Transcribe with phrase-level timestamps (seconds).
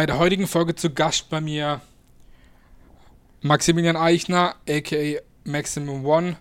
[0.00, 1.82] bei der heutigen Folge zu Gast bei mir
[3.42, 6.38] Maximilian Eichner, aka Maximum One,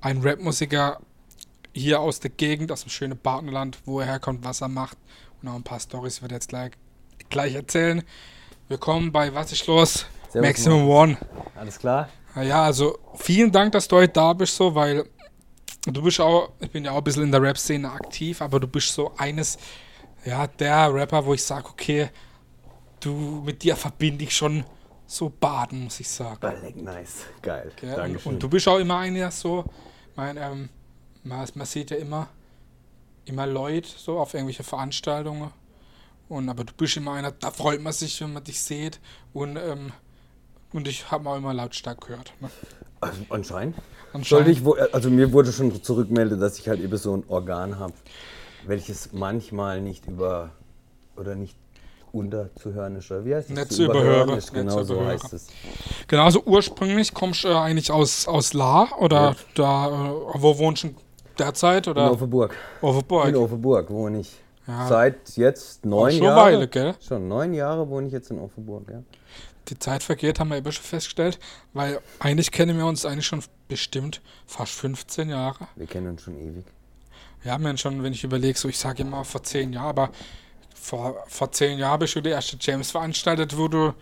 [0.00, 0.98] ein Rapmusiker
[1.72, 4.98] hier aus der Gegend, aus dem schönen Partnerland, wo er herkommt, was er macht
[5.40, 6.72] und auch ein paar Storys wird er jetzt gleich,
[7.30, 8.02] gleich erzählen.
[8.66, 10.04] Willkommen bei Was ist los?
[10.32, 11.10] Servus, Maximum Mann.
[11.10, 11.18] One.
[11.54, 12.08] Alles klar?
[12.34, 15.04] Ja, also vielen Dank, dass du heute da bist, so, weil
[15.86, 18.66] du bist auch, ich bin ja auch ein bisschen in der Rap-Szene aktiv, aber du
[18.66, 19.56] bist so eines,
[20.24, 22.10] ja, der Rapper, wo ich sage, okay,
[23.04, 24.64] du, mit dir verbinde ich schon
[25.06, 26.38] so Baden, muss ich sagen.
[26.40, 27.24] Balleck, nice.
[27.40, 27.72] Geil.
[27.76, 27.90] Gell?
[27.90, 28.32] Und, Dankeschön.
[28.32, 29.64] und du bist auch immer einer so,
[30.16, 30.68] mein, ähm,
[31.24, 32.28] man, man sieht ja immer,
[33.24, 35.50] immer Leute so auf irgendwelche Veranstaltungen.
[36.28, 39.00] Und aber du bist immer einer, da freut man sich, wenn man dich sieht.
[39.32, 39.92] Und, ähm,
[40.72, 42.34] und ich habe auch immer lautstark gehört.
[42.40, 42.50] Ne?
[43.00, 43.76] also, anscheinend.
[44.12, 44.58] Anscheinend.
[44.58, 47.94] Sollte ich, also mir wurde schon zurückgemeldet, dass ich halt eben so ein Organ habe,
[48.66, 50.50] welches manchmal nicht über
[51.16, 51.56] oder nicht
[52.26, 53.56] Oder wie heißt ist.
[53.56, 55.46] nicht Genau so heißt es.
[56.06, 59.36] Genau, also ursprünglich kommst du äh, eigentlich aus, aus La oder Ja.
[59.54, 60.94] da, äh, wo wohnst du
[61.38, 61.86] derzeit?
[61.86, 62.54] In Oder Overburg.
[62.80, 63.28] Overburg?
[63.28, 64.36] In Overburg wohne ich.
[64.66, 64.86] Ja.
[64.86, 66.52] Seit jetzt neun schon eine Jahren.
[66.52, 66.94] Weile, gell?
[67.06, 69.02] Schon neun Jahre wohne ich jetzt in Overburg, ja.
[69.68, 71.38] Die Zeit vergeht, haben wir eben schon festgestellt,
[71.74, 75.68] weil eigentlich kennen wir uns eigentlich schon bestimmt fast 15 Jahre.
[75.76, 76.64] Wir kennen uns schon ewig.
[77.44, 80.10] Ja, man schon, wenn ich überlege, so ich sage immer vor 10 Jahren, aber
[80.80, 83.92] vor, vor 10 Jahren bist du die erste James veranstaltet, wo du,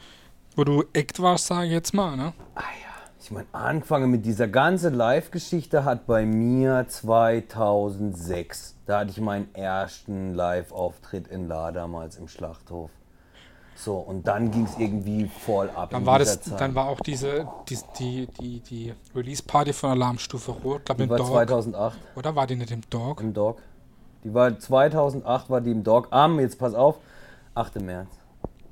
[0.55, 2.33] wo du Act warst, sage ich jetzt mal, ne?
[2.55, 9.11] Ah ja, ich meine, angefangen mit dieser ganzen Live-Geschichte hat bei mir 2006, da hatte
[9.11, 12.91] ich meinen ersten Live-Auftritt in La damals im Schlachthof.
[13.77, 15.91] So, und dann ging es irgendwie voll ab.
[15.91, 16.61] Dann war das, Zeit.
[16.61, 21.11] dann war auch diese, die, die, die, die Release-Party von Alarmstufe Rot, glaube die im
[21.11, 21.29] war Dog.
[21.29, 23.21] 2008 Oder war die nicht im Dog?
[23.21, 23.61] im Dog.
[24.25, 26.97] Die war 2008 war die im Dog am, jetzt pass auf,
[27.55, 27.81] 8.
[27.81, 28.09] März.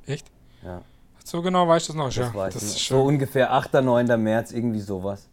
[0.06, 0.26] Echt?
[0.62, 0.82] Ja,
[1.24, 2.34] So genau weiß ich das noch, das ja.
[2.34, 3.74] weiß Das ich ist So ungefähr 8.
[3.74, 4.22] 9.
[4.22, 5.28] März, irgendwie sowas.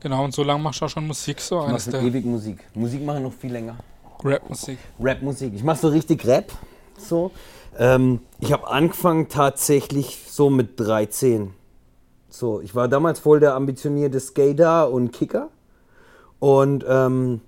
[0.00, 2.24] genau, und so lange machst du auch schon Musik, so Ich eines mache der ewig
[2.24, 2.58] Musik.
[2.74, 3.76] Musik mache noch viel länger.
[4.22, 4.78] Rap-Musik.
[5.00, 5.52] Rap-Musik.
[5.54, 6.52] Ich mache so richtig Rap.
[6.98, 7.30] So.
[7.76, 11.52] Ähm, ich habe angefangen tatsächlich so mit 13.
[12.28, 15.48] So, ich war damals voll der ambitionierte Skater und Kicker.
[16.38, 17.40] Und ähm,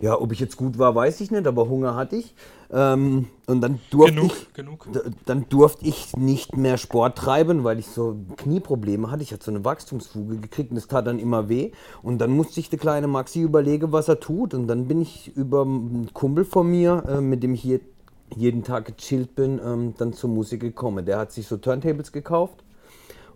[0.00, 2.34] ja, ob ich jetzt gut war, weiß ich nicht, aber Hunger hatte ich.
[2.70, 4.86] Ähm, und dann durfte Genug, ich, genug.
[5.24, 9.22] Dann durfte ich nicht mehr Sport treiben, weil ich so Knieprobleme hatte.
[9.22, 11.72] Ich hatte so eine Wachstumsfuge gekriegt und das tat dann immer weh.
[12.02, 14.54] Und dann musste ich der kleine Maxi überlegen, was er tut.
[14.54, 17.80] Und dann bin ich über einen Kumpel von mir, äh, mit dem ich hier
[18.36, 21.06] jeden Tag gechillt bin, ähm, dann zur Musik gekommen.
[21.06, 22.62] Der hat sich so Turntables gekauft.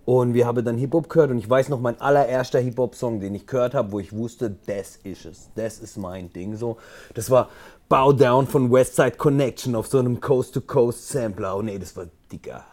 [0.04, 3.46] Und wir haben dann Hip-Hop gehört und ich weiß noch, mein allererster Hip-Hop-Song, den ich
[3.46, 6.56] gehört habe, wo ich wusste, das ist es, das ist mein Ding.
[6.56, 6.76] So,
[7.14, 7.50] das war
[7.88, 11.56] Bow Down von Westside Connection auf so einem Coast-to-Coast-Sampler.
[11.56, 12.64] Oh nee, das war dicker.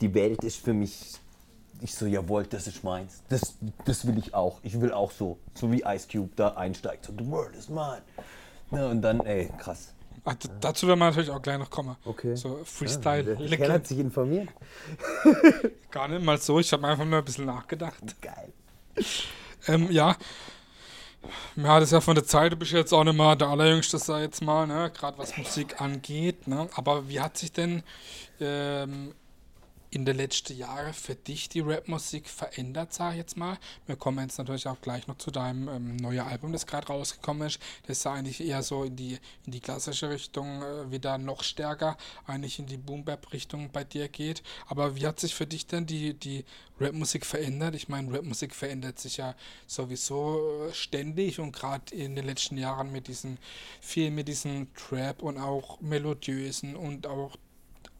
[0.00, 1.14] Die Welt ist für mich,
[1.80, 3.22] ich so, jawohl, das ist meins.
[3.28, 4.60] Das, das will ich auch.
[4.62, 7.06] Ich will auch so, so wie Ice Cube da einsteigt.
[7.06, 8.02] So, the world is mine.
[8.70, 9.92] Ja, und dann, ey, krass.
[10.24, 11.96] Ah, d- dazu werden wir natürlich auch gleich noch kommen.
[12.04, 12.36] Okay.
[12.36, 13.70] So Der Freestyle, Kerl Legend.
[13.72, 14.48] hat sich informiert.
[15.90, 18.00] Gar nicht mal so, ich habe einfach nur ein bisschen nachgedacht.
[18.20, 18.52] Geil.
[19.66, 20.16] Ähm, ja.
[21.56, 23.98] Ja, das ist ja von der Zeit, du bist jetzt auch nicht mal der Allerjüngste,
[23.98, 24.90] sag jetzt mal, ne?
[24.94, 26.48] gerade was Musik angeht.
[26.48, 26.68] Ne?
[26.74, 27.82] Aber wie hat sich denn
[28.40, 29.14] ähm,
[29.92, 33.58] in den letzten Jahren für dich die Rapmusik verändert, sag ich jetzt mal?
[33.84, 37.46] Wir kommen jetzt natürlich auch gleich noch zu deinem ähm, neuen Album, das gerade rausgekommen
[37.46, 37.60] ist.
[37.86, 41.98] Das ist eigentlich eher so in die, in die klassische Richtung äh, wieder noch stärker,
[42.26, 44.42] eigentlich in die Boom-Bap-Richtung bei dir geht.
[44.66, 46.46] Aber wie hat sich für dich denn die, die
[46.80, 47.74] Rapmusik verändert?
[47.74, 49.34] Ich meine, Rapmusik verändert sich ja
[49.66, 53.36] sowieso äh, ständig und gerade in den letzten Jahren mit diesen,
[53.82, 57.36] viel mit diesen Trap und auch melodiösen und auch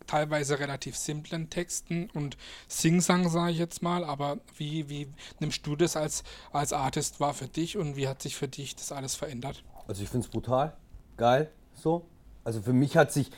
[0.07, 2.37] teilweise relativ simplen Texten und
[2.69, 5.09] Singsang, sage ich jetzt mal, aber wie, wie
[5.41, 8.77] nimmst du das als, als Artist wahr für dich und wie hat sich für dich
[8.77, 9.65] das alles verändert?
[9.89, 10.77] Also ich finde es brutal,
[11.17, 12.07] geil, so.
[12.45, 13.31] Also für mich hat sich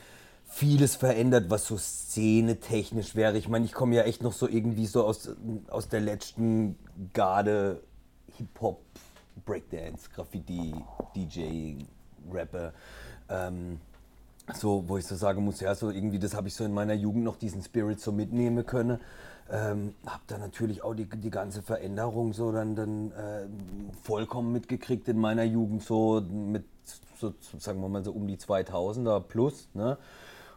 [0.47, 3.37] vieles verändert, was so szenetechnisch wäre.
[3.39, 5.31] Ich meine, ich komme ja echt noch so irgendwie so aus,
[5.69, 6.79] aus der letzten
[7.13, 7.83] Garde
[8.37, 8.81] Hip-Hop,
[9.45, 10.75] Breakdance, Graffiti,
[11.17, 11.87] DJing,
[12.33, 12.73] Rapper.
[13.29, 13.81] Ähm,
[14.53, 16.95] so, wo ich so sagen muss, ja, so irgendwie, das habe ich so in meiner
[16.95, 19.01] Jugend noch diesen Spirit so mitnehmen können.
[19.51, 23.47] Ähm, hab da natürlich auch die, die ganze Veränderung so dann, dann äh,
[24.03, 26.65] vollkommen mitgekriegt in meiner Jugend, so mit,
[27.19, 29.99] so, sagen wir mal so um die 2000er plus, ne?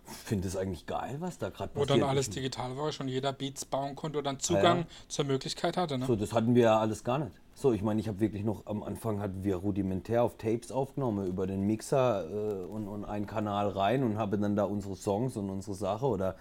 [0.07, 2.01] Finde es eigentlich geil, was da gerade Wo passiert.
[2.01, 4.85] dann alles digital war, schon jeder Beats bauen konnte und dann Zugang ja.
[5.07, 5.97] zur Möglichkeit hatte.
[5.97, 6.05] Ne?
[6.05, 7.31] So, das hatten wir ja alles gar nicht.
[7.53, 11.27] So, ich meine, ich habe wirklich noch am Anfang hatten wir rudimentär auf Tapes aufgenommen
[11.27, 15.35] über den Mixer äh, und, und einen Kanal rein und habe dann da unsere Songs
[15.37, 16.35] und unsere Sache oder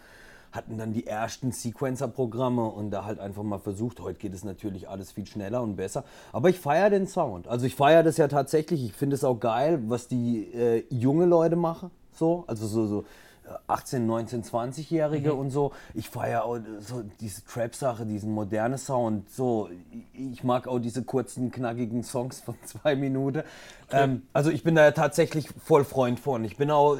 [0.52, 4.00] hatten dann die ersten Sequencer-Programme und da halt einfach mal versucht.
[4.00, 6.04] Heute geht es natürlich alles viel schneller und besser.
[6.32, 7.48] Aber ich feiere den Sound.
[7.48, 8.84] Also ich feiere das ja tatsächlich.
[8.84, 11.90] Ich finde es auch geil, was die äh, junge Leute machen.
[12.12, 13.04] So, also so, so
[13.66, 15.72] 18, 19, 20-Jährige und so.
[15.94, 19.30] Ich feiere auch so diese Trap-Sache, diesen modernen Sound.
[19.30, 19.68] So,
[20.12, 23.42] ich mag auch diese kurzen, knackigen Songs von zwei Minuten.
[23.90, 26.44] Ähm, also ich bin da ja tatsächlich voll Freund von.
[26.44, 26.98] Ich bin auch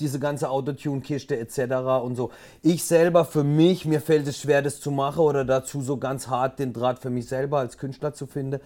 [0.00, 1.74] diese ganze Autotune-Kiste etc.
[2.02, 2.30] und so.
[2.62, 6.28] Ich selber, für mich, mir fällt es schwer, das zu machen oder dazu so ganz
[6.28, 8.60] hart den Draht für mich selber als Künstler zu finden.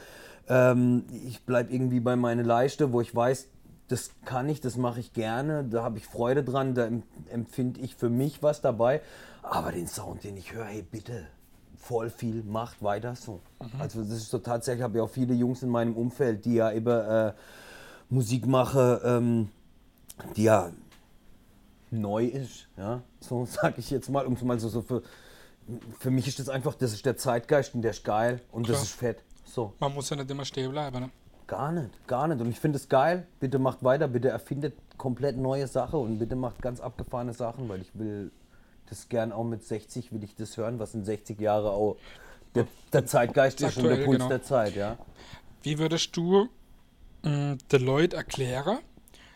[0.49, 3.49] Ähm, ich bleibe irgendwie bei meiner Leiste, wo ich weiß,
[3.89, 7.81] das kann ich, das mache ich gerne, da habe ich Freude dran, da em- empfinde
[7.81, 9.01] ich für mich was dabei.
[9.43, 11.27] Aber den Sound, den ich höre, hey bitte,
[11.79, 13.41] voll viel, macht weiter so.
[13.79, 16.73] Also das ist so tatsächlich, habe ich auch viele Jungs in meinem Umfeld, die ja
[16.73, 17.33] über äh,
[18.13, 19.49] Musik machen, ähm,
[20.35, 20.73] die ja
[21.91, 25.03] neu ist, ja, so sage ich jetzt mal, um es mal so, so für,
[26.01, 28.77] für mich ist das einfach, das ist der Zeitgeist und der ist geil und das
[28.77, 28.83] Klar.
[28.83, 29.73] ist fett, so.
[29.79, 31.01] Man muss ja nicht immer stehen bleiben.
[31.01, 31.11] Ne?
[31.47, 32.41] Gar nicht, gar nicht.
[32.41, 33.27] Und ich finde es geil.
[33.39, 37.81] Bitte macht weiter, bitte erfindet komplett neue Sachen und bitte macht ganz abgefahrene Sachen, weil
[37.83, 38.31] ich will
[38.87, 41.97] das gern auch mit 60 will ich das hören, was in 60 Jahre auch
[42.55, 44.29] der, der Zeitgeist ist und der Puls genau.
[44.29, 44.97] der Zeit, ja.
[45.63, 46.49] Wie würdest du
[47.23, 48.79] mh, Deloitte erklären?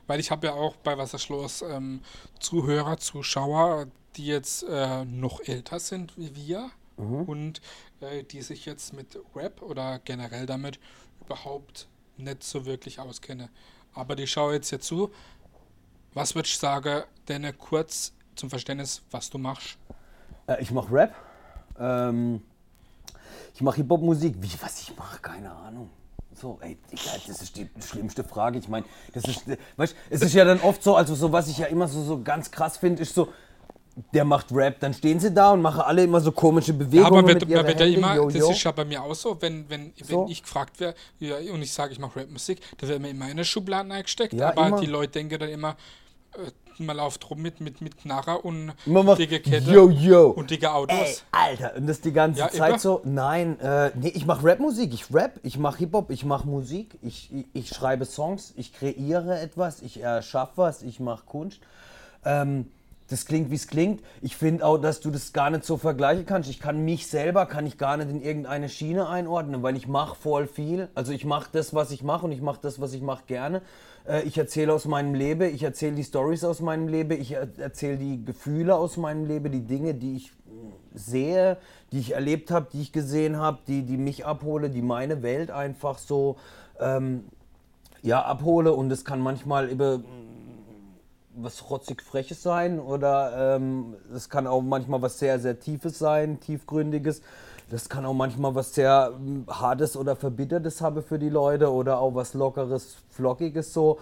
[0.06, 2.00] Weil ich habe ja auch bei Wasserschloss ähm,
[2.38, 3.86] Zuhörer, Zuschauer,
[4.16, 7.62] die jetzt äh, noch älter sind wie wir und
[8.00, 10.78] äh, die sich jetzt mit Rap oder generell damit
[11.24, 11.88] überhaupt
[12.20, 13.49] nicht so wirklich auskennen.
[13.94, 15.11] Aber die schauen jetzt hier zu.
[16.14, 19.76] Was würdest du sagen, denn kurz zum Verständnis, was du machst?
[20.46, 21.14] Äh, ich mache Rap.
[21.78, 22.43] Ähm,
[23.55, 24.37] ich mache Hip-Hop-Musik.
[24.38, 25.20] Wie, was ich mache?
[25.20, 25.90] Keine Ahnung.
[26.34, 28.58] So, ey, Digga, das ist die schlimmste Frage.
[28.58, 29.44] Ich meine, das ist,
[29.76, 32.23] weißt, es ist ja dann oft so, also so, was ich ja immer so, so
[32.23, 33.28] ganz krass finde, ist so,
[34.14, 37.06] der macht Rap, dann stehen sie da und machen alle immer so komische Ja, Bewegungen
[37.19, 38.50] aber wird, mit ihren man wird ja immer, yo, das yo.
[38.50, 40.23] ist ja bei mir auch so, wenn, wenn, So.
[40.23, 43.26] wenn ich gefragt werde ja, und ich sage, ich mache Rapmusik, da wird mir immer
[43.26, 44.81] in eine Schublade eingesteckt, Ja, aber immer.
[44.81, 45.76] die Leute denken dann immer,
[46.35, 46.50] äh,
[46.82, 48.73] man läuft rum mit, mit, mit Knarrer und
[49.19, 50.31] dicke Kette yo, yo.
[50.31, 50.97] und dicke Autos.
[50.97, 52.79] Ey, Alter, und das die ganze Ja, Zeit immer.
[52.79, 53.00] so?
[53.05, 57.31] Nein, äh, nee, ich mache Rapmusik, ich rap, ich mache Hip-Hop, ich mache Musik, ich,
[57.35, 61.61] ich, ich schreibe Songs, ich kreiere etwas, ich erschaffe was, ich mache Kunst.
[62.25, 62.70] Ähm,
[63.10, 64.02] das klingt, wie es klingt.
[64.22, 66.48] Ich finde auch, dass du das gar nicht so vergleichen kannst.
[66.48, 70.14] Ich kann mich selber, kann ich gar nicht in irgendeine Schiene einordnen, weil ich mache
[70.14, 70.88] voll viel.
[70.94, 73.62] Also ich mache das, was ich mache und ich mache das, was ich mache gerne.
[74.06, 77.48] Äh, ich erzähle aus meinem Leben, ich erzähle die Stories aus meinem Leben, ich er
[77.58, 80.32] erzähle die Gefühle aus meinem Leben, die Dinge, die ich
[80.94, 81.56] sehe,
[81.92, 85.50] die ich erlebt habe, die ich gesehen habe, die, die mich abhole, die meine Welt
[85.50, 86.36] einfach so
[86.78, 87.24] ähm,
[88.02, 88.72] ja, abhole.
[88.72, 90.02] Und es kann manchmal über mm,
[91.42, 96.40] was rotzig Freches sein oder ähm, es kann auch manchmal was sehr, sehr Tiefes sein,
[96.40, 97.22] Tiefgründiges.
[97.70, 102.00] Das kann auch manchmal was sehr mm, Hartes oder Verbittertes haben für die Leute oder
[102.00, 103.98] auch was Lockeres, Flockiges so.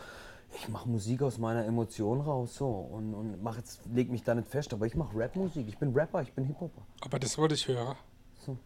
[0.56, 4.34] Ich mache Musik aus meiner Emotion raus so und, und mach jetzt, leg mich da
[4.34, 5.68] nicht fest, aber ich mache Rapmusik.
[5.68, 6.80] Ich bin Rapper, ich bin Hip-Hopper.
[7.02, 7.96] Aber das wollte ich hören.
[8.46, 8.56] So.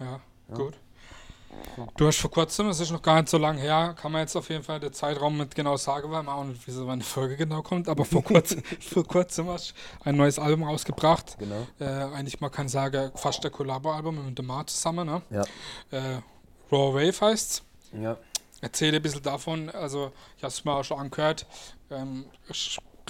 [0.00, 0.20] Ja,
[0.52, 0.74] gut.
[1.96, 4.36] Du hast vor kurzem, es ist noch gar nicht so lange her, kann man jetzt
[4.36, 7.02] auf jeden Fall den Zeitraum mit genau sagen, weil man auch nicht, wie so eine
[7.02, 9.74] Folge genau kommt, aber vor kurzem, vor kurzem hast du
[10.08, 11.36] ein neues Album rausgebracht.
[11.38, 11.66] Genau.
[11.78, 15.22] Äh, eigentlich, man kann sagen, fast der Collabo-Album mit dem Mar zusammen, ne?
[15.30, 15.42] Ja.
[15.90, 16.20] Äh,
[16.70, 17.62] Raw Wave heißt's.
[17.92, 18.16] Ja.
[18.60, 21.46] Erzähle ein bisschen davon, also ich habe es mir auch schon angehört.
[21.90, 22.24] Ähm,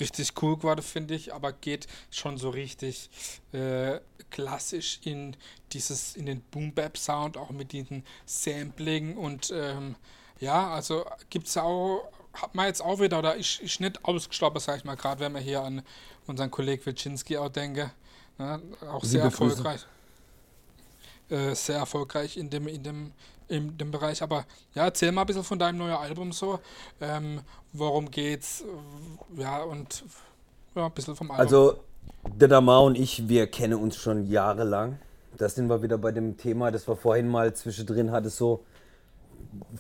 [0.00, 3.11] richtig cool geworden, finde ich, aber geht schon so richtig
[3.52, 4.00] äh,
[4.31, 5.37] klassisch in
[5.73, 9.97] dieses, in den Boom-Bap-Sound, auch mit diesen Sampling und ähm,
[10.40, 14.61] ja, also gibt es auch, hat man jetzt auch wieder, oder ist, ist nicht ausgestorben,
[14.61, 15.83] sag ich mal, gerade wenn man hier an
[16.26, 17.90] unseren Kollegen Wilczynski auch denke,
[18.38, 19.57] ne, auch sehr Liebe Grüße.
[19.57, 19.87] erfolgreich.
[21.31, 23.12] Äh, sehr erfolgreich in dem, in dem,
[23.49, 24.23] in dem Bereich.
[24.23, 26.61] Aber ja, erzähl mal ein bisschen von deinem neuen Album so.
[27.00, 27.40] Ähm,
[27.73, 28.64] worum geht's?
[29.37, 30.05] Ja, und
[30.75, 31.45] ja, ein bisschen vom Album.
[31.45, 31.81] Also,
[32.25, 34.99] der Damar und ich, wir kennen uns schon jahrelang.
[35.37, 38.64] Da sind wir wieder bei dem Thema, das wir vorhin mal zwischendrin hatte, so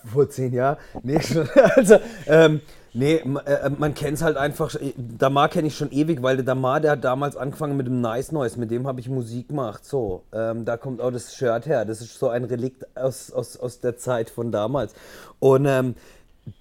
[0.04, 0.78] vor zehn Jahren.
[1.02, 1.96] Nee, schon, also,
[2.26, 2.60] ähm,
[2.94, 4.70] nee, ma- äh, man kennt es halt einfach.
[4.70, 8.00] schon- Damar kenne ich schon ewig, weil der Damar, der hat damals angefangen mit dem
[8.00, 9.84] Nice Noise, mit dem habe ich Musik gemacht.
[9.84, 11.84] So, ähm, da kommt auch das Shirt her.
[11.84, 14.94] Das ist so ein Relikt aus, aus, aus der Zeit von damals.
[15.38, 15.94] Und ähm,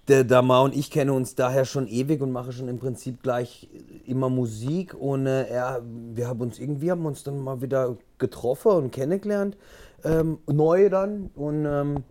[0.09, 3.69] der Damar und ich kennen uns daher schon ewig und machen schon im Prinzip gleich
[4.05, 5.81] immer Musik und äh, er,
[6.13, 9.55] wir haben uns irgendwie haben uns dann mal wieder getroffen und kennengelernt,
[10.03, 12.03] ähm, neu dann und ähm,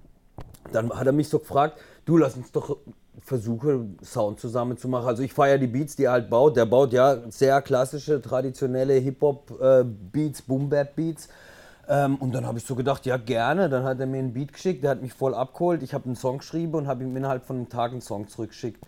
[0.72, 2.76] dann hat er mich so gefragt, du lass uns doch
[3.20, 5.06] versuchen Sound zusammen zu machen.
[5.06, 6.56] Also ich feiere die Beats, die er halt baut.
[6.56, 11.28] Der baut ja sehr klassische, traditionelle Hip-Hop-Beats, äh, Boom-Bap-Beats.
[11.88, 13.68] Ähm, und dann habe ich so gedacht, ja gerne.
[13.68, 15.82] Dann hat er mir einen Beat geschickt, der hat mich voll abgeholt.
[15.82, 18.84] Ich habe einen Song geschrieben und habe ihm innerhalb von einem Tag einen Song zurückgeschickt.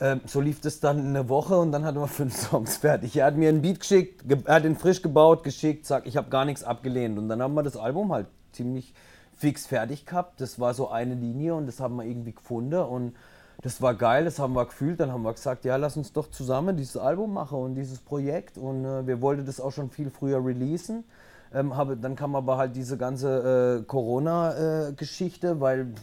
[0.00, 3.16] Ähm, so lief das dann eine Woche und dann hat er fünf Songs fertig.
[3.16, 6.30] Er hat mir einen Beat geschickt, er hat ihn frisch gebaut, geschickt, zack, ich habe
[6.30, 7.18] gar nichts abgelehnt.
[7.18, 8.94] Und dann haben wir das Album halt ziemlich
[9.38, 10.40] fix fertig gehabt.
[10.40, 13.14] Das war so eine Linie und das haben wir irgendwie gefunden und
[13.60, 15.00] das war geil, das haben wir gefühlt.
[15.00, 18.56] Dann haben wir gesagt, ja, lass uns doch zusammen dieses Album machen und dieses Projekt.
[18.56, 21.04] Und äh, wir wollten das auch schon viel früher releasen.
[21.52, 25.94] Ähm, habe, dann kam aber halt diese ganze äh, Corona-Geschichte, äh, weil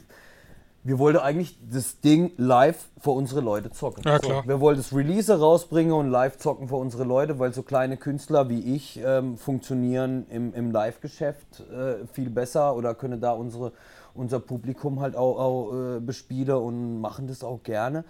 [0.86, 4.04] wir wollten eigentlich das Ding live für unsere Leute zocken.
[4.06, 4.44] Ja, klar.
[4.44, 7.98] So, wir wollten das Release rausbringen und live zocken für unsere Leute, weil so kleine
[7.98, 13.72] Künstler wie ich ähm, funktionieren im, im Live-Geschäft äh, viel besser oder können da unsere,
[14.13, 18.06] unser Publikum halt auch, auch äh, bespielen und machen das auch gerne.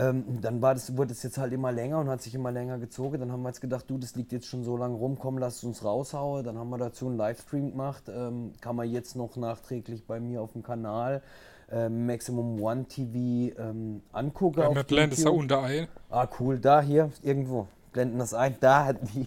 [0.00, 2.78] Ähm, dann war das, wurde es jetzt halt immer länger und hat sich immer länger
[2.78, 3.20] gezogen.
[3.20, 5.62] Dann haben wir jetzt gedacht, du, das liegt jetzt schon so lange rum, komm, lass
[5.62, 6.44] uns raushauen.
[6.44, 8.02] Dann haben wir dazu einen Livestream gemacht.
[8.08, 11.22] Ähm, kann man jetzt noch nachträglich bei mir auf dem Kanal
[11.70, 14.60] äh, Maximum One TV ähm, angucken.
[14.60, 15.88] Ja, wir blenden es da unter ein.
[16.10, 17.66] Ah, cool, da, hier, irgendwo.
[17.92, 18.56] Blenden das ein.
[18.60, 19.26] Da hat die.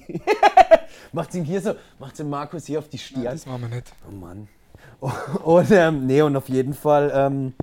[1.11, 3.23] macht ihn hier so, macht den Markus hier auf die Stirn.
[3.23, 3.93] Ja, das machen wir nicht.
[4.07, 4.47] Oh Mann.
[5.43, 7.53] Und, ähm, nee, und auf jeden Fall ähm,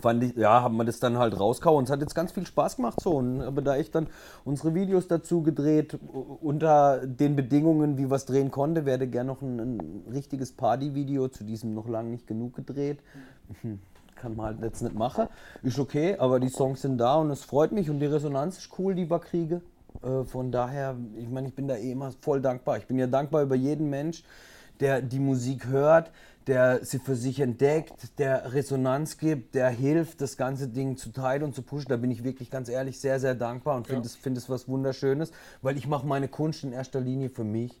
[0.00, 1.78] fand ich, ja, haben wir das dann halt rausgehauen.
[1.78, 3.12] Und es hat jetzt ganz viel Spaß gemacht so.
[3.12, 4.08] Und habe da ich dann
[4.44, 5.96] unsere Videos dazu gedreht,
[6.40, 11.28] unter den Bedingungen, wie wir es drehen konnte, werde gerne noch ein, ein richtiges Party-Video
[11.28, 12.98] zu diesem noch lange nicht genug gedreht.
[14.24, 15.26] Kann man halt jetzt nicht machen.
[15.62, 18.70] Ist okay, aber die Songs sind da und es freut mich und die Resonanz ist
[18.78, 19.60] cool, die wir kriegen.
[20.02, 22.78] Äh, von daher, ich meine, ich bin da eh immer voll dankbar.
[22.78, 24.24] Ich bin ja dankbar über jeden Mensch,
[24.80, 26.10] der die Musik hört,
[26.46, 31.42] der sie für sich entdeckt, der Resonanz gibt, der hilft, das ganze Ding zu teilen
[31.42, 31.90] und zu pushen.
[31.90, 34.06] Da bin ich wirklich ganz ehrlich sehr, sehr dankbar und finde ja.
[34.06, 37.78] es, find es was Wunderschönes, weil ich mache meine Kunst in erster Linie für mich.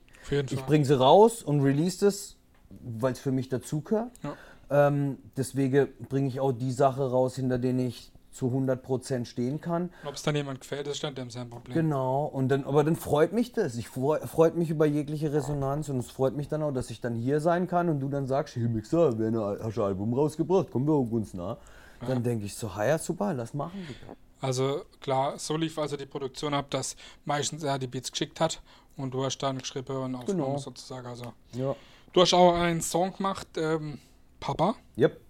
[0.56, 2.36] Ich bringe sie raus und release es,
[2.82, 4.10] weil es für mich dazugehört.
[4.22, 4.36] Ja.
[4.70, 9.90] Ähm, deswegen bringe ich auch die Sache raus, hinter denen ich zu 100% stehen kann.
[10.04, 11.74] Ob es dann jemand gefällt, ist dann sein Problem.
[11.74, 13.76] Genau, und dann, aber dann freut mich das.
[13.76, 17.00] Ich freu, freut mich über jegliche Resonanz und es freut mich dann auch, dass ich
[17.00, 20.70] dann hier sein kann und du dann sagst, hey Mixer, wir hast ein Album rausgebracht,
[20.70, 21.56] kommen wir uns nah.
[22.00, 22.18] Dann ja.
[22.18, 23.86] denke ich so, ja super, lass machen.
[23.86, 24.16] Bitte.
[24.40, 28.60] Also klar, so lief also die Produktion ab, dass meistens er die Beats geschickt hat
[28.96, 30.58] und du hast dann geschrieben und aufgenommen genau.
[30.58, 31.06] sozusagen.
[31.06, 31.74] Also ja.
[32.12, 33.98] Du hast auch einen Song gemacht, ähm,
[34.44, 34.74] Papa.
[34.98, 35.24] Yep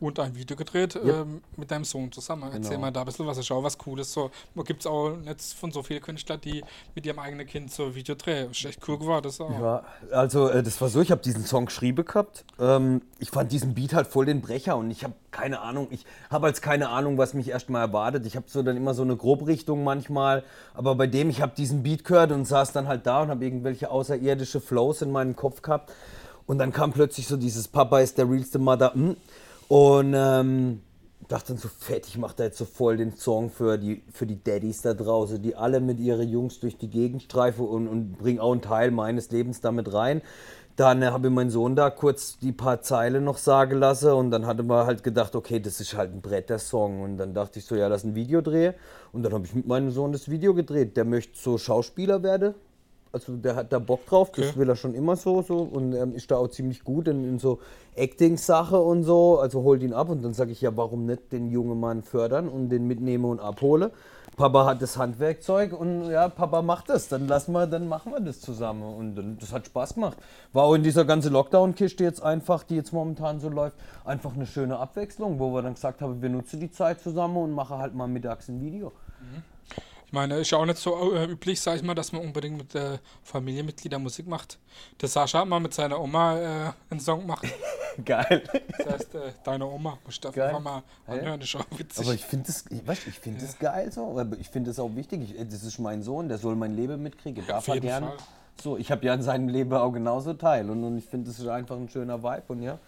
[0.00, 1.04] und ein Video gedreht yep.
[1.04, 2.42] ähm, mit deinem Sohn zusammen.
[2.42, 2.56] Genau.
[2.56, 3.38] Erzähl mal da ein bisschen was.
[3.38, 4.12] Ich auch was Cooles.
[4.12, 4.30] So,
[4.64, 6.62] gibt es auch nicht von so vielen Künstlern, die
[6.94, 8.50] mit ihrem eigenen Kind so Video drehen.
[8.50, 9.22] Ist echt cool geworden.
[9.22, 9.50] Das auch.
[9.50, 12.44] Ja, also äh, das war so, ich habe diesen Song geschrieben gehabt.
[12.58, 16.04] Ähm, ich fand diesen Beat halt voll den Brecher und ich habe keine Ahnung, ich
[16.30, 18.26] habe als keine Ahnung, was mich erstmal erwartet.
[18.26, 21.82] Ich habe so dann immer so eine Grobrichtung manchmal, aber bei dem, ich habe diesen
[21.82, 25.62] Beat gehört und saß dann halt da und habe irgendwelche außerirdische Flows in meinem Kopf
[25.62, 25.92] gehabt.
[26.46, 28.94] Und dann kam plötzlich so dieses Papa ist der realste Mother.
[28.94, 29.16] Hm.
[29.68, 30.80] Und ähm,
[31.28, 34.26] dachte dann so fett, ich mache da jetzt so voll den Song für die, für
[34.26, 38.18] die Daddys da draußen, die alle mit ihren Jungs durch die Gegend streifen und, und
[38.18, 40.20] bringen auch einen Teil meines Lebens damit rein.
[40.76, 44.30] Dann äh, habe ich meinen Sohn da kurz die paar Zeilen noch sagen lassen und
[44.30, 47.00] dann hatte man halt gedacht, okay, das ist halt ein Brett, der Song.
[47.00, 48.74] Und dann dachte ich so, ja, lass ein Video drehen.
[49.12, 50.96] Und dann habe ich mit meinem Sohn das Video gedreht.
[50.96, 52.54] Der möchte so Schauspieler werden
[53.14, 54.42] also der hat da Bock drauf, okay.
[54.42, 57.24] das will er schon immer so, so und er ist da auch ziemlich gut in,
[57.24, 57.60] in so
[57.94, 61.48] Acting-Sache und so, also holt ihn ab und dann sage ich ja, warum nicht den
[61.48, 63.92] jungen Mann fördern und den mitnehmen und abhole.
[64.36, 68.20] Papa hat das Handwerkzeug und ja, Papa macht das, dann lassen wir, dann machen wir
[68.20, 70.18] das zusammen und dann, das hat Spaß gemacht.
[70.52, 74.46] War auch in dieser ganzen Lockdown-Kiste jetzt einfach, die jetzt momentan so läuft, einfach eine
[74.46, 77.94] schöne Abwechslung, wo wir dann gesagt haben, wir nutzen die Zeit zusammen und machen halt
[77.94, 78.92] mal mittags ein Video.
[79.20, 79.42] Mhm
[80.14, 82.74] meine, ist ja auch nicht so äh, üblich, sag ich mal, dass man unbedingt mit
[82.74, 84.58] äh, Familienmitgliedern Musik macht.
[85.00, 87.46] Der Sascha hat mal mit seiner Oma äh, einen Song gemacht.
[88.04, 88.42] Geil.
[88.78, 92.04] Das heißt, äh, deine Oma, musst du einfach mal anhören, das ist auch witzig.
[92.04, 93.46] Aber ich finde das, weißt, ich find ja.
[93.46, 95.34] das geil so, aber ich finde das auch wichtig.
[95.34, 98.12] Ich, das ist mein Sohn, der soll mein Leben mitkriegen, darf er gerne.
[98.62, 101.38] So, ich habe ja in seinem Leben auch genauso Teil und, und ich finde, das
[101.38, 102.78] ist einfach ein schöner Vibe und ja.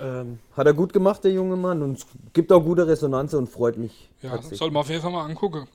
[0.00, 3.48] Ähm, hat er gut gemacht, der junge Mann, und es gibt auch gute Resonanz und
[3.48, 4.10] freut mich.
[4.22, 5.68] Ja, soll man auf jeden Fall mal angucken.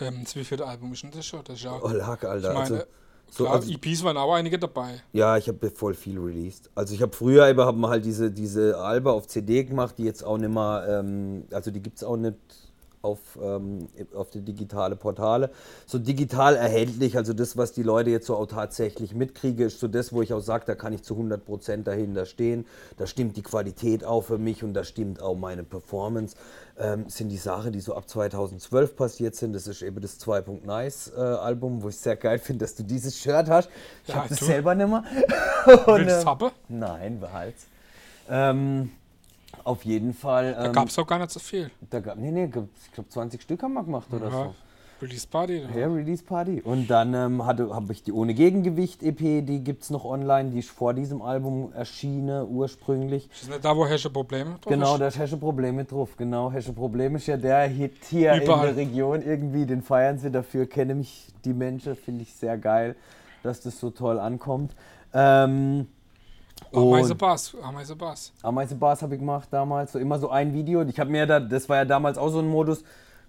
[0.00, 1.42] Ähm, das wievielte Album ist denn das schon?
[1.44, 2.48] Das ist ja, oh, Lack, Alter.
[2.48, 2.86] Ich meine, also,
[3.30, 5.02] So, Klar, also, EPs waren auch einige dabei.
[5.12, 6.70] ja, ich habe voll viel released.
[6.74, 10.04] Also ich habe früher eben haben wir halt diese, diese Alben auf CD gemacht, die
[10.04, 12.36] jetzt auch nicht mehr, ähm, also die gibt es auch nicht
[13.02, 15.50] auf, ähm, auf die digitale Portale.
[15.86, 19.88] So digital erhältlich, also das, was die Leute jetzt so auch tatsächlich mitkriege, ist so
[19.88, 22.66] das, wo ich auch sage, da kann ich zu 100% dahinter stehen.
[22.96, 26.36] Da stimmt die Qualität auch für mich und da stimmt auch meine Performance.
[26.78, 29.52] Ähm, sind die Sachen, die so ab 2012 passiert sind.
[29.52, 30.44] Das ist eben das 2.
[30.64, 33.68] Nice äh, Album, wo ich sehr geil finde, dass du dieses Shirt hast.
[34.04, 34.44] Ich Ja, habe das du.
[34.44, 35.02] selber nicht mehr.
[35.86, 36.50] Und, Willst du haben?
[36.68, 37.66] Nein, behalt's.
[38.30, 38.90] Ähm,
[39.64, 40.52] auf jeden Fall.
[40.54, 41.70] Da Ähm, gab es auch gar nicht so viel.
[41.90, 42.50] da gab, nee, nee, ich
[42.92, 44.30] glaube 20 Stück haben wir gemacht oder Ja.
[44.44, 44.54] so.
[45.00, 45.62] Release Party.
[45.76, 46.60] Ja, Release Party.
[46.60, 50.58] Und dann ähm, habe ich die Ohne Gegengewicht EP, die gibt es noch online, die
[50.58, 53.30] ist vor diesem Album erschienen, ursprünglich.
[53.30, 55.00] Ist nicht da, wo Hesche Probleme drauf Genau, ist?
[55.00, 56.16] da ist Hesche Problem mit drauf.
[56.16, 58.70] Genau, Hesche Problem ist ja der Hit hier Überall.
[58.70, 62.58] in der Region irgendwie, den feiern sie dafür, kenne mich die Menschen, finde ich sehr
[62.58, 62.96] geil,
[63.44, 64.72] dass das so toll ankommt.
[65.14, 65.86] Ähm,
[66.72, 67.54] Ameise Bass.
[67.62, 68.32] Ameise Bass.
[68.42, 70.82] Ameise Bars habe ich gemacht damals, so immer so ein Video.
[70.82, 72.82] Ich habe mir da, das war ja damals auch so ein Modus,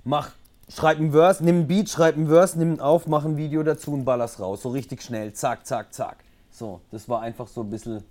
[0.03, 0.31] mach,
[0.67, 3.93] schreib ein Verse, nimm ein Beat, schreib ein Verse, nimm auf, mach ein Video dazu
[3.93, 4.61] und baller's raus.
[4.61, 6.17] So richtig schnell, zack, zack, zack.
[6.51, 8.03] So, das war einfach so ein bisschen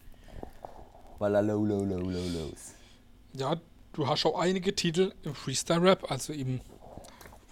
[1.19, 2.75] baller low, low, low, low, lows.
[3.35, 3.57] Ja,
[3.93, 6.61] du hast auch einige Titel im Freestyle-Rap, also im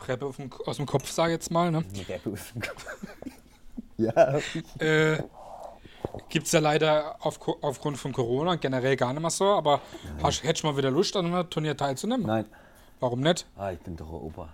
[0.06, 1.70] Rap aus dem Kopf, sag ich jetzt mal.
[1.70, 1.84] Ne?
[2.08, 2.86] Rap aus dem Kopf.
[3.98, 4.38] ja,
[4.78, 5.22] Äh,
[6.28, 9.80] Gibt es ja leider auf, aufgrund von Corona generell gar nicht mehr so, aber
[10.22, 12.26] hast, hättest du mal wieder Lust, an einem Turnier teilzunehmen?
[12.26, 12.46] nein.
[13.00, 13.46] Warum nicht?
[13.56, 14.48] Ah, ich bin doch ein Opa.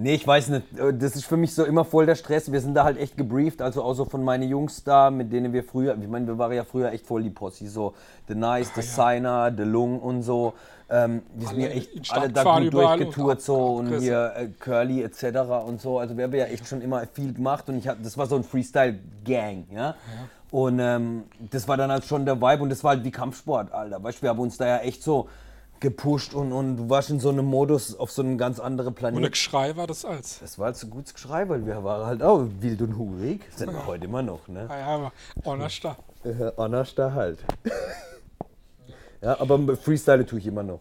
[0.00, 0.64] Nee, ich weiß nicht.
[0.92, 2.52] Das ist für mich so immer voll der Stress.
[2.52, 3.60] Wir sind da halt echt gebrieft.
[3.60, 6.52] Also auch so von meinen Jungs da, mit denen wir früher, ich meine, wir waren
[6.52, 7.66] ja früher echt voll die Posse.
[7.68, 7.94] So
[8.28, 8.86] The Nice, The ja.
[8.86, 10.54] Signer, The Lung und so.
[10.88, 15.24] Ähm, die sind ja echt alle da gut durchgetourt so und hier äh, Curly etc.
[15.66, 15.98] und so.
[15.98, 18.36] Also wir haben ja echt schon immer viel gemacht und ich hab, das war so
[18.36, 19.96] ein Freestyle-Gang, ja.
[20.50, 23.72] Und ähm, das war dann halt schon der Vibe und das war halt wie Kampfsport,
[23.72, 24.02] Alter.
[24.02, 25.28] Weißt du, wir haben uns da ja echt so
[25.80, 28.94] gepusht und, und du warst in so einem Modus auf so einem ganz anderen Und
[28.94, 29.24] Planet.
[29.24, 30.40] ein Geschrei war das als.
[30.40, 33.42] Das war halt so gutes Geschrei, weil wir waren halt auch wild und hungrig.
[33.54, 34.66] Sind wir heute immer noch, ne?
[34.68, 35.12] Ja, aber
[35.44, 35.96] honest da.
[36.24, 36.52] Äh,
[36.96, 37.38] da halt.
[39.22, 40.80] ja, aber Freestyle tue ich immer noch.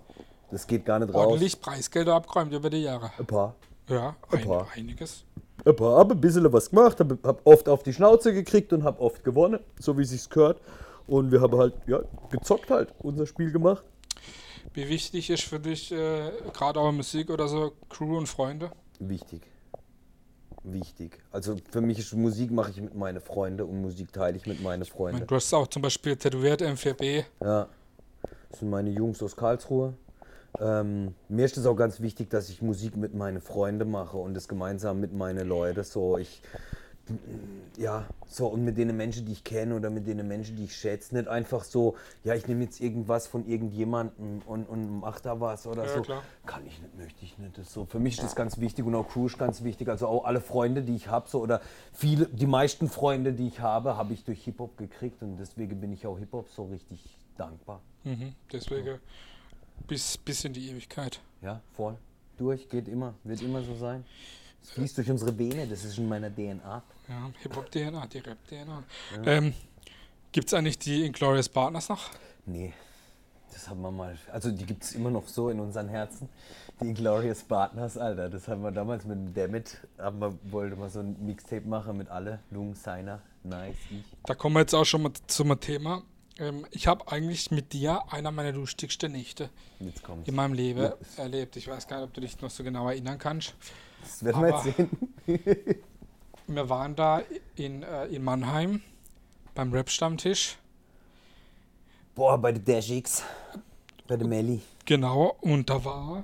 [0.50, 1.28] Das geht gar nicht raus.
[1.28, 3.12] Ordentlich Preisgelder abgeräumt über die Jahre.
[3.20, 3.56] Ein paar.
[3.90, 4.68] Ja, Ein ein, paar.
[4.76, 5.24] einiges.
[5.74, 5.98] Paar.
[5.98, 9.24] Hab ein bisschen was gemacht, hab, hab oft auf die Schnauze gekriegt und hab oft
[9.24, 10.60] gewonnen, so wie sich's gehört.
[11.08, 13.84] Und wir haben halt, ja, gezockt halt, unser Spiel gemacht.
[14.74, 18.72] Wie wichtig ist für dich, äh, gerade auch Musik oder so, Crew und Freunde?
[19.00, 19.42] Wichtig.
[20.64, 21.20] Wichtig.
[21.32, 24.62] Also für mich ist Musik mache ich mit meinen Freunden und Musik teile ich mit
[24.62, 25.18] meinen Ich Freunden.
[25.20, 27.24] meine, du hast auch zum Beispiel tätowiert M4B.
[27.42, 27.68] Ja,
[28.50, 29.94] das sind meine Jungs aus Karlsruhe.
[30.60, 34.34] Ähm, mir ist es auch ganz wichtig, dass ich Musik mit meinen Freunden mache und
[34.34, 35.84] das gemeinsam mit meinen Leuten.
[35.84, 36.42] So, ich,
[37.78, 40.76] ja, so und mit den Menschen, die ich kenne oder mit den Menschen, die ich
[40.76, 45.40] schätze, nicht einfach so, ja, ich nehme jetzt irgendwas von irgendjemandem und, und mach da
[45.40, 46.02] was oder Ja, so.
[46.02, 46.24] klar.
[46.46, 47.58] Kann ich nicht, möchte ich nicht.
[47.58, 49.88] Das so, für mich ist das ganz wichtig und auch Crew ist ganz wichtig.
[49.90, 51.62] Also auch alle Freunde, die ich habe, so oder
[51.94, 55.94] viele, die meisten Freunde, die ich habe, habe ich durch Hip-Hop gekriegt und deswegen bin
[55.94, 57.00] ich auch Hip-Hop so richtig
[57.38, 57.82] dankbar.
[58.04, 59.00] Mhm, deswegen
[59.88, 61.20] bis, bis in die Ewigkeit.
[61.42, 61.98] Ja, voll.
[62.38, 64.06] Durch, geht immer, wird immer so sein.
[64.62, 66.84] Es fließt durch unsere Vene, das ist in meiner DNA.
[67.08, 68.84] Ja, Hip-Hop-DNA, die Rap-DNA.
[69.26, 69.54] Ähm,
[70.32, 72.10] Gibt es eigentlich die Inglorious Partners noch?
[72.46, 72.74] Nee,
[73.58, 76.30] das haben wir mal, also die gibt es immer noch so in unseren Herzen.
[76.80, 80.90] Die Glorious Partners, Alter, das haben wir damals mit dem Dammit, haben wir, wollte mal
[80.90, 84.04] so ein Mixtape machen mit alle, Lung, Seiner, Nice, ich.
[84.26, 86.04] Da kommen wir jetzt auch schon mal zum Thema.
[86.40, 89.50] Ähm, ich habe eigentlich mit dir einer meiner lustigsten Nächte
[90.26, 90.94] in meinem Leben Ja.
[91.18, 91.56] erlebt.
[91.56, 93.56] Ich weiß gar nicht, ob du dich noch so genau erinnern kannst.
[94.02, 94.90] Das werden wir jetzt sehen.
[96.50, 97.22] Wir waren da
[97.56, 98.82] in, äh, in Mannheim
[99.54, 100.58] beim Rap-Stammtisch.
[102.16, 103.22] Boah, bei der Dash X,
[104.08, 104.62] bei der Melli.
[104.86, 106.24] Genau, und da war,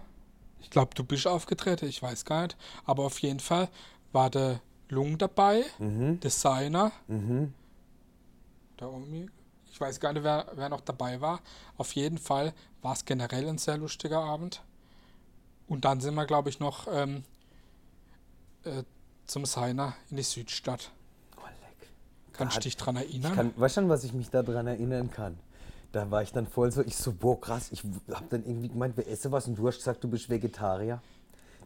[0.62, 3.67] ich glaube, du bist aufgetreten, ich weiß gar nicht, aber auf jeden Fall
[4.13, 6.93] war der Lung dabei, der Seiner,
[8.80, 9.28] der Omi.
[9.73, 11.39] Ich weiß gar nicht, wer, wer noch dabei war.
[11.77, 14.62] Auf jeden Fall war es generell ein sehr lustiger Abend.
[15.67, 17.23] Und dann sind wir, glaube ich, noch ähm,
[18.65, 18.83] äh,
[19.25, 20.91] zum Seiner in die Südstadt.
[21.38, 21.89] Oh, leck.
[22.33, 23.31] Kannst du dich dran erinnern?
[23.31, 25.39] Ich kann, weißt du, an was ich mich daran erinnern kann?
[25.91, 28.95] Da war ich dann voll so, ich so, boah, krass, ich hab dann irgendwie gemeint,
[28.95, 31.01] wir essen was und du hast gesagt, du bist Vegetarier.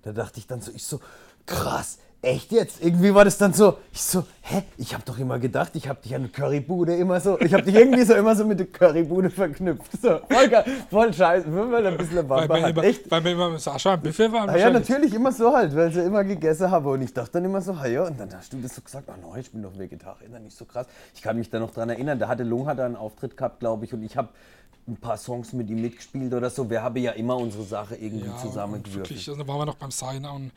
[0.04, 1.02] Da dachte ich dann so, ich so,
[1.46, 2.84] krass, echt jetzt?
[2.84, 6.02] Irgendwie war das dann so, ich so, hä, ich habe doch immer gedacht, ich habe
[6.02, 8.68] dich an der Currybude immer so, ich habe dich irgendwie so immer so mit der
[8.68, 9.92] Currybude verknüpft.
[10.02, 12.70] So, voll, geil, voll scheiße, wenn man ein bisschen Weil Bamba wir, hat.
[12.72, 13.10] immer, Echt?
[13.12, 14.50] weil wir immer mit Sascha im Buffet waren.
[14.50, 16.90] Ah ja, natürlich immer so halt, weil sie immer gegessen habe.
[16.90, 19.08] Und ich dachte dann immer so, ah ja, und dann hast du das so gesagt,
[19.12, 20.88] ach nein, ich bin doch Vegetarier, nicht so krass.
[21.14, 23.86] Ich kann mich da noch dran erinnern, da hatte Lung hat einen Auftritt gehabt, glaube
[23.86, 24.30] ich, und ich habe
[24.88, 26.70] ein paar Songs mit ihm mitgespielt oder so.
[26.70, 29.10] Wir haben ja immer unsere Sache irgendwie Ja, zusammengewürfelt.
[29.10, 30.52] wirklich, also da waren wir noch beim Signer und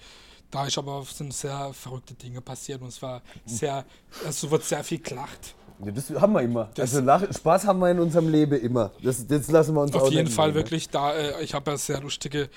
[0.50, 3.84] da ist aber sind sehr verrückte Dinge passiert und es war sehr,
[4.24, 5.54] also wird sehr viel gelacht.
[5.84, 6.68] Ja, das haben wir immer.
[6.78, 8.90] also Lach, Spaß haben wir in unserem Leben immer.
[9.02, 10.56] Das, das lassen wir uns Auf jeden Fall nehmen.
[10.56, 12.48] wirklich, da äh, ich habe ja sehr lustige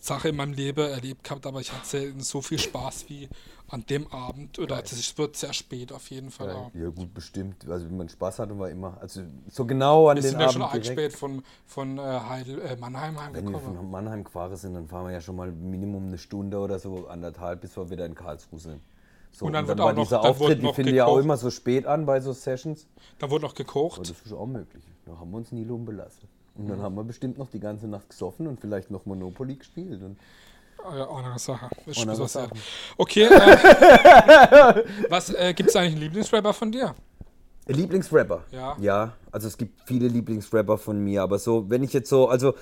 [0.00, 3.28] Sachen in meinem Leben erlebt gehabt, aber ich hatte selten so viel Spaß wie
[3.70, 6.50] an dem Abend oder es wird sehr spät auf jeden Fall.
[6.52, 6.70] auch.
[6.74, 7.68] Ja, gut, bestimmt.
[7.68, 8.96] Also, wenn man Spaß hatte, war immer.
[9.00, 10.86] Also, so genau an Wir den sind ja Abend schon direkt.
[10.86, 13.76] spät von, von äh, Heidel, äh, Mannheim Wenn wir heimgekommen.
[13.76, 17.08] von Mannheim gefahren sind, dann fahren wir ja schon mal Minimum eine Stunde oder so,
[17.08, 18.80] anderthalb, bis wir wieder in Karlsruhe sind.
[19.32, 21.06] So, Und dann wird war auch noch- dieser dann Auftritt, die noch finde ich ja
[21.06, 22.86] auch immer so spät an bei so Sessions.
[23.18, 24.00] Da wurde noch Aber gekocht.
[24.00, 24.82] das ist auch möglich.
[25.06, 26.26] Da haben wir uns nie lumpen lassen.
[26.56, 26.68] Und Mhm.
[26.70, 30.02] dann haben wir bestimmt noch die ganze Nacht gesoffen und vielleicht noch Monopoly gespielt.
[30.02, 30.18] Und
[30.84, 31.68] Ah Ja, auch eine Sache.
[31.86, 32.50] Ist sehr- Sache.
[32.96, 33.28] Okay, äh,
[35.10, 36.94] was äh, gibt es eigentlich einen Lieblingsrapper von dir?
[37.66, 38.44] Lieblingsrapper?
[38.52, 38.76] Ja.
[38.80, 42.54] Ja, also es gibt viele Lieblingsrapper von mir, aber so, wenn ich jetzt so, also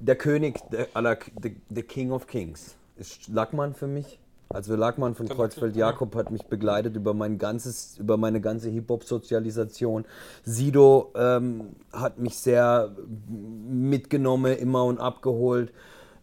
[0.00, 4.18] der König der aller, the, the King of Kings ist Lackmann für mich.
[4.54, 5.74] Also Lackmann von Kreuzfeld.
[5.74, 10.04] Jakob hat mich begleitet über mein ganzes, über meine ganze Hip-Hop-Sozialisation.
[10.44, 12.94] Sido ähm, hat mich sehr
[13.28, 15.72] mitgenommen, immer und abgeholt.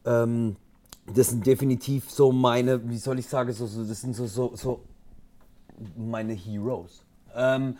[0.05, 0.55] Ähm,
[1.13, 4.55] das sind definitiv so meine, wie soll ich sagen, so, so, das sind so, so,
[4.55, 4.79] so
[5.97, 7.03] meine Heroes.
[7.35, 7.77] Ähm,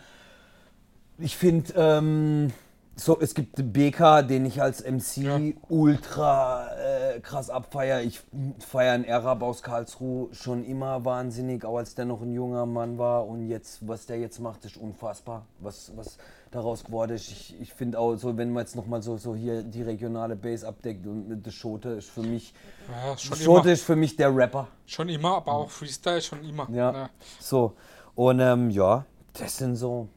[1.17, 2.51] ich finde, ähm,
[2.95, 5.39] so, es gibt BK, den ich als MC Ja.
[5.69, 8.01] ultra äh, krass abfeier.
[8.01, 8.21] Ich
[8.59, 12.97] feiere einen Arab aus Karlsruhe schon immer wahnsinnig, auch als der noch ein junger Mann
[12.97, 13.25] war.
[13.27, 16.17] Und jetzt, was der jetzt macht, ist unfassbar, was, was
[16.51, 17.31] daraus geworden ist.
[17.31, 20.67] Ich, ich finde auch so, wenn man jetzt nochmal so, so hier die regionale Base
[20.67, 22.53] abdeckt und mit der Schote ist für mich,
[22.89, 23.71] Ja, Schote immer.
[23.73, 24.67] ist für mich der Rapper.
[24.85, 26.67] Schon immer, aber auch Freestyle schon immer.
[26.71, 26.91] Ja.
[26.91, 27.09] Ne?
[27.39, 27.73] So.
[28.15, 30.07] Und ähm, ja, das sind so.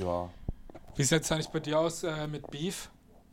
[0.00, 0.30] Ja.
[0.98, 2.90] Wie sieht es eigentlich bei dir aus äh, mit Beef?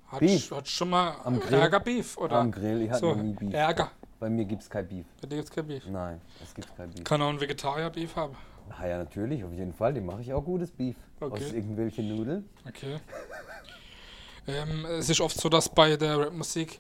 [0.10, 0.52] Hat, Beef?
[0.52, 1.60] hat schon mal Am Grill?
[1.60, 2.16] Ärger Beef?
[2.16, 2.36] Oder?
[2.38, 3.54] Am Grill, ich hatte so, noch nie Beef.
[3.56, 3.90] Ärger.
[4.20, 5.08] Bei mir gibt es kein Beef.
[5.20, 5.84] Bei dir gibt es kein Beef.
[5.88, 7.04] Nein, es gibt kein Beef.
[7.04, 8.36] Kann auch ein Vegetarier Beef haben.
[8.70, 9.96] Ah ja, natürlich, auf jeden Fall.
[9.96, 10.96] Dem mache ich auch gutes Beef.
[11.20, 11.44] Okay.
[11.44, 12.48] Aus irgendwelchen Nudeln.
[12.68, 13.00] Okay.
[14.48, 16.80] ähm, es ist oft so, dass bei der Rapmusik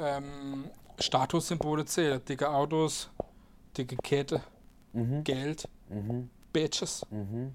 [0.00, 0.64] ähm,
[0.98, 2.20] Statussymbole zählen.
[2.24, 3.08] Dicke Autos,
[3.76, 4.40] dicke Kette,
[4.92, 5.22] Mhm.
[5.24, 5.68] Geld,
[6.52, 7.06] Bitches.
[7.10, 7.54] Wie, siehst,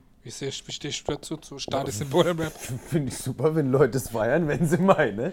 [0.67, 2.53] wie stehst du dazu, zu Statussymbole im Rap?
[2.87, 5.31] Finde ich super, wenn Leute es feiern, wenn sie meinen.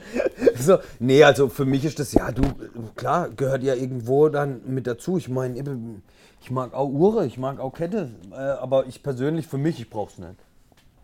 [0.58, 2.42] So, nee, also für mich ist das, ja, du,
[2.94, 5.18] klar, gehört ja irgendwo dann mit dazu.
[5.18, 5.62] Ich meine,
[6.40, 9.90] ich mag auch Uhren, ich mag auch Kette, äh, aber ich persönlich, für mich, ich
[9.90, 10.45] brauch's nicht.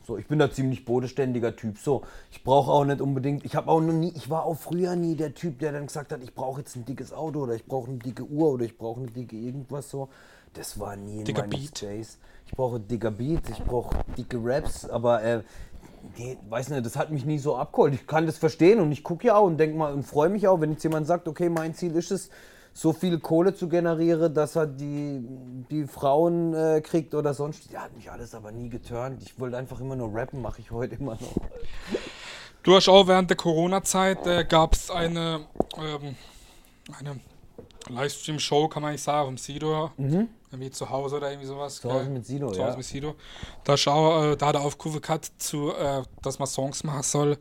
[0.04, 1.78] So, ich bin da ziemlich bodenständiger Typ.
[1.78, 3.44] So, ich brauche auch nicht unbedingt.
[3.44, 4.12] Ich habe auch noch nie.
[4.16, 6.84] Ich war auch früher nie der Typ, der dann gesagt hat, ich brauche jetzt ein
[6.84, 10.08] dickes Auto oder ich brauche eine dicke Uhr oder ich brauche eine dicke irgendwas so.
[10.54, 11.82] Das war nie in Dicker meinem Beat.
[12.46, 15.42] Ich brauche dicker Beat, ich brauche dicke Raps, aber äh,
[16.18, 17.94] nee, weiß nicht, das hat mich nie so abgeholt.
[17.94, 20.46] Ich kann das verstehen und ich gucke ja auch und denke mal und freue mich
[20.48, 22.28] auch, wenn jetzt jemand sagt, okay, mein Ziel ist es,
[22.74, 25.22] so viel Kohle zu generieren, dass er die,
[25.70, 27.70] die Frauen äh, kriegt oder sonst.
[27.70, 29.22] Ja, hat mich alles aber nie geturnt.
[29.22, 31.36] Ich wollte einfach immer nur rappen, mache ich heute immer noch.
[32.62, 36.14] Du hast auch während der Corona-Zeit äh, gab es eine, ähm,
[36.98, 37.20] eine
[37.88, 39.90] Livestream-Show, kann man nicht sagen, vom Sido.
[39.98, 41.82] Irgendwie zu Hause oder irgendwie sowas.
[41.82, 41.88] Mhm.
[41.88, 42.66] Zu Hause mit Sido, zu ja.
[42.66, 43.14] Hause mit Sido.
[43.64, 47.38] Da, schau, äh, da hat er aufgerufen gehabt, zu, äh, dass man Songs machen soll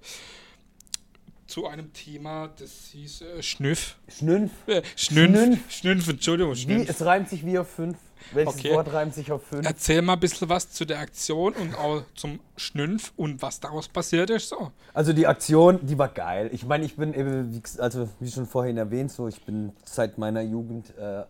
[1.51, 3.97] zu einem Thema, das hieß äh, Schnüff.
[4.07, 4.51] Schnünf.
[4.67, 5.37] Äh, Schnünf.
[5.37, 5.71] Schnünf.
[5.71, 6.89] Schnünf, Entschuldigung, Wie, Schnünf.
[6.89, 7.97] es reimt sich wie auf fünf.
[8.33, 8.73] Welches Okay.
[8.75, 9.65] Wort reimt sich auf fünf?
[9.65, 13.87] Erzähl mal ein bisschen was zu der Aktion und auch zum Schnünf und was daraus
[13.87, 14.49] passiert ist.
[14.49, 14.71] So.
[14.93, 16.49] Also die Aktion, die war geil.
[16.53, 19.73] Ich meine, ich bin eben, wie, ges- also wie schon vorhin erwähnt, so ich bin
[19.83, 21.23] seit meiner Jugend äh,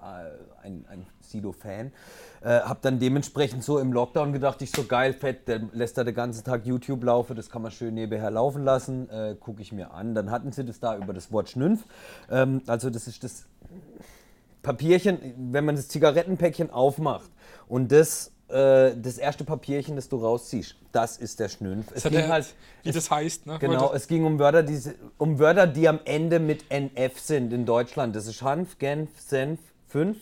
[0.62, 1.92] ein, ein Sido-Fan.
[2.42, 6.04] Äh, hab dann dementsprechend so im Lockdown gedacht, ich so geil, fett, der lässt da
[6.04, 9.72] den ganzen Tag YouTube laufen, das kann man schön nebenher laufen lassen, äh, gucke ich
[9.72, 10.14] mir an.
[10.16, 11.86] Dann hatten sie das da über das Wort Schnünf.
[12.30, 13.46] Ähm, also das ist das
[14.62, 15.20] Papierchen,
[15.52, 17.30] wenn man das Zigarettenpäckchen aufmacht
[17.68, 21.88] und das, äh, das erste Papierchen, das du rausziehst, das ist der Schnünf.
[21.88, 23.58] Es Das hat ging halt, wie das heißt, ne?
[23.60, 24.80] Genau, es ging um Wörter, die,
[25.18, 28.16] um Wörter, die am Ende mit NF sind in Deutschland.
[28.16, 30.18] Das ist Hanf, Genf, Senf, 5.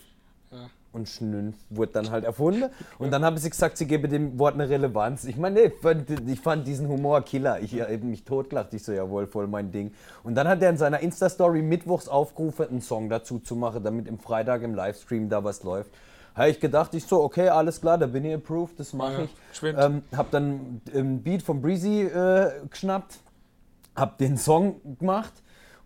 [0.50, 0.70] Ja.
[0.92, 2.64] Und Schnünf wurde dann halt erfunden.
[2.98, 5.24] Und dann haben sie gesagt, sie gebe dem Wort eine Relevanz.
[5.24, 7.60] Ich meine, ich fand, ich fand diesen Humor Killer.
[7.60, 8.74] Ich habe mich totgelacht.
[8.74, 9.92] Ich so, jawohl, voll mein Ding.
[10.24, 14.08] Und dann hat er in seiner Insta-Story mittwochs aufgerufen, einen Song dazu zu machen, damit
[14.08, 15.90] im Freitag im Livestream da was läuft.
[16.34, 19.24] Habe ich gedacht, ich so, okay, alles klar, da bin ich approved, das mache Ja,
[19.24, 19.30] ich.
[19.52, 19.78] schwimmt.
[19.80, 23.18] Ähm, hab dann einen Beat von Breezy äh, geschnappt,
[23.96, 25.32] hab den Song gemacht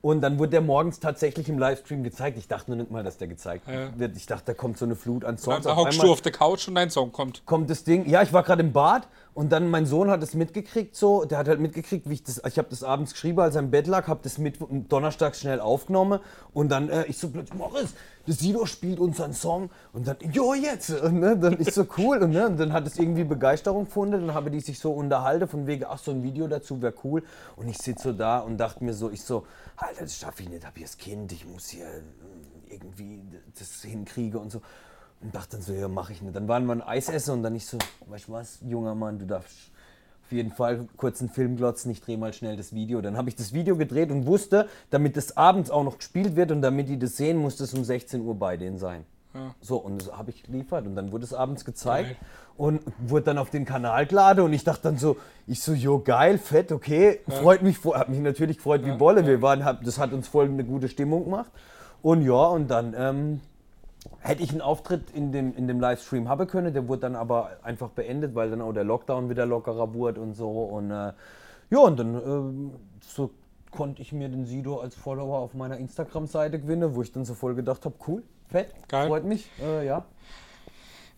[0.05, 2.37] und dann wurde der morgens tatsächlich im Livestream gezeigt.
[2.37, 3.88] Ich dachte nur nicht mal, dass der gezeigt Ja.
[3.99, 4.14] wird.
[4.19, 5.64] Ich dachte, da kommt so eine Flut an Songs.
[5.64, 7.47] da Auf hockst du auf der Couch und dein Song kommt.
[7.47, 8.07] kommt das Ding.
[8.07, 11.25] Ja, ich war gerade im Bad und dann mein Sohn hat es mitgekriegt so.
[11.25, 12.43] Der hat halt mitgekriegt, wie ich das.
[12.47, 14.59] Ich habe das abends geschrieben, als er im Bett lag, habe das mit
[14.93, 16.21] donnerstags schnell aufgenommen
[16.53, 17.95] und dann äh, ich so plötzlich Morris,
[18.27, 22.19] das Sido spielt unseren Song und dann jo jetzt und, ne, dann ist so cool
[22.19, 24.27] und, ne, und dann hat es irgendwie Begeisterung gefunden.
[24.27, 27.23] Dann habe die sich so unterhalten von wegen ach so ein Video dazu wäre cool
[27.57, 30.49] und ich sitze so da und dachte mir so ich so Alter, das schaffe ich
[30.49, 32.03] nicht, habe hier das Kind, ich muss hier äh,
[32.71, 33.23] irgendwie
[33.59, 34.61] das hinkriege und so.
[35.21, 36.37] Und dachte dann so, ja, mache ich nicht.
[36.37, 39.19] Dann waren wir ein Eis essen und dann ich so, weißt du was, junger Mann,
[39.19, 39.71] du darfst
[40.25, 43.01] auf jeden Fall kurz einen Film glotzen, ich drehe mal schnell das Video.
[43.03, 46.51] Dann habe ich das Video gedreht und wusste, damit das abends auch noch gespielt wird
[46.51, 49.05] und damit die das sehen, muss das um 16 Uhr bei denen sein.
[49.35, 49.55] Ja.
[49.61, 52.17] So, und das habe ich geliefert und dann wurde es abends gezeigt Geil.
[52.57, 55.99] und wurde dann auf den Kanal geladen und ich dachte dann so, ich so, jo,
[55.99, 59.99] geil, fett, okay, freut mich, hat mich natürlich gefreut wie Bolle, wir waren, hab, das
[59.99, 61.51] hat uns voll eine gute Stimmung gemacht
[62.01, 63.41] und ja, und dann ähm,
[64.21, 67.51] hätte ich einen Auftritt in dem, in dem Livestream haben können, der wurde dann aber
[67.62, 71.12] einfach beendet, weil dann auch der Lockdown wieder lockerer wurde und so und äh,
[71.71, 73.31] ja, und dann ähm, so
[73.71, 77.35] konnte ich mir den Sido als Follower auf meiner Instagram-Seite gewinnen, wo ich dann so
[77.35, 79.09] voll gedacht habe, cool, fett, Geil.
[79.09, 80.05] freut mich, äh, ja.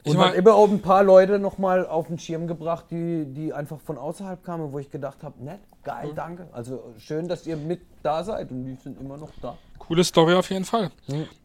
[0.04, 3.26] Ich Und mein- hat immer auch ein paar Leute nochmal auf den Schirm gebracht, die,
[3.26, 6.46] die einfach von außerhalb kamen, wo ich gedacht habe, nett, geil, danke.
[6.52, 9.58] Also schön, dass ihr mit da seid und die sind immer noch da.
[9.78, 10.90] Coole Story auf jeden Fall.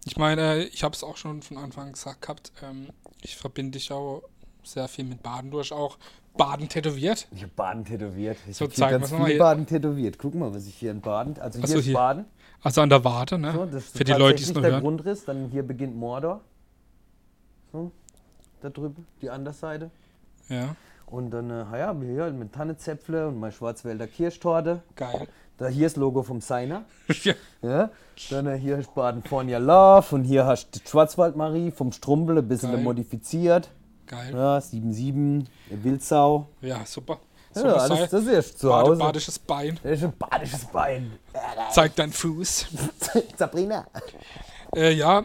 [0.05, 2.89] Ich meine, äh, ich habe es auch schon von Anfang an gesagt gehabt, ähm,
[3.21, 4.23] ich verbinde dich auch
[4.63, 5.51] sehr viel mit Baden.
[5.51, 5.97] Du hast auch
[6.37, 7.27] Baden tätowiert.
[7.31, 8.37] Ich habe Baden tätowiert.
[8.47, 9.37] Ich So, zeig ganz viel.
[9.37, 10.17] Baden tätowiert.
[10.17, 11.37] Guck mal, was ich hier in Baden.
[11.39, 11.93] Also hier so, ist hier.
[11.93, 12.25] Baden.
[12.63, 13.51] Also an der Warte, ne?
[13.53, 14.81] So, Für die Leute, die es noch der hören.
[14.81, 15.25] Grundriss.
[15.25, 16.41] Dann hier beginnt Mordor.
[17.71, 17.91] So,
[18.61, 19.89] da drüben, die andere Seite.
[20.49, 20.75] Ja,
[21.11, 24.81] Und dann, äh, ja, hier halt mit Tannezäpfle und meine Schwarzwälder Kirschtorte.
[24.95, 25.27] geil.
[25.57, 26.85] Da hier ist Logo vom Seiner.
[27.23, 27.33] ja.
[27.61, 27.91] Ja,
[28.31, 32.39] dann äh, hier hast Baden Fornia Love und hier hast du die Schwarzwaldmarie vom Strumpel,
[32.39, 32.81] ein bisschen Geil.
[32.81, 33.69] modifiziert.
[34.07, 34.33] Geil.
[34.33, 36.47] Ja, 7-7, eine Wildsau.
[36.61, 37.19] Ja, super.
[37.53, 38.99] So Ja, alles, das ist zu Bade, Hause.
[38.99, 39.79] badisches Bein.
[39.83, 41.11] Das ist ein badisches Bein.
[41.71, 42.65] Zeig deinen Fuß.
[43.37, 43.85] Sabrina.
[44.75, 45.21] Äh, ja.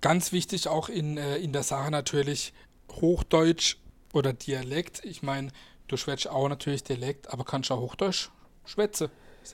[0.00, 2.54] Ganz wichtig auch in, äh, in der Sache natürlich
[3.00, 3.76] Hochdeutsch
[4.12, 5.04] oder Dialekt.
[5.04, 5.48] Ich meine,
[5.88, 8.30] du schwätzt auch natürlich Dialekt, aber kannst auch Hochdeutsch
[8.64, 9.10] schwätze,